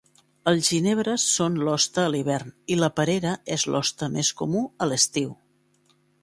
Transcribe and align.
Els 0.51 0.67
ginebres 0.75 1.25
són 1.33 1.59
l'hoste 1.67 2.01
a 2.03 2.13
l'hivern 2.15 2.49
i 2.77 2.77
la 2.85 2.89
perera 3.01 3.35
és 3.57 3.67
l'hoste 3.75 4.11
més 4.17 4.33
comú 4.41 4.65
a 4.87 4.89
l'estiu. 4.91 5.31